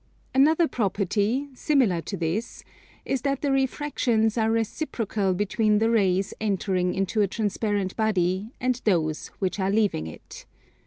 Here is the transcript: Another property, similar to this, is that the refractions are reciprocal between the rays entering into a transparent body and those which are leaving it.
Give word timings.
Another 0.33 0.67
property, 0.67 1.47
similar 1.53 2.01
to 2.01 2.17
this, 2.17 2.63
is 3.05 3.21
that 3.21 3.41
the 3.43 3.51
refractions 3.51 4.35
are 4.35 4.49
reciprocal 4.49 5.35
between 5.35 5.77
the 5.77 5.91
rays 5.91 6.33
entering 6.41 6.95
into 6.95 7.21
a 7.21 7.27
transparent 7.27 7.95
body 7.95 8.49
and 8.59 8.81
those 8.83 9.27
which 9.37 9.59
are 9.59 9.69
leaving 9.69 10.07
it. 10.07 10.47